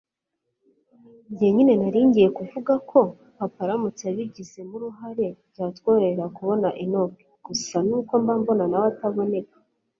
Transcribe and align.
njye 1.31 1.47
nyine 1.55 1.73
naringiye 1.81 2.27
kuvuga 2.37 2.73
ko 2.89 2.99
papa 3.37 3.59
aramutse 3.65 4.01
abigizemo 4.11 4.73
uruhari 4.77 5.27
byatworohera 5.51 6.25
kubona 6.37 6.67
enock 6.83 7.13
gusa 7.45 7.77
nuko 7.87 8.13
mba 8.21 8.33
mbona 8.41 8.65
nawe 8.71 8.87
ataboneka 8.93 9.57